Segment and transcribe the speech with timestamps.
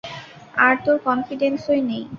[0.57, 2.03] আর তোর কনফিডেন্সই নেই।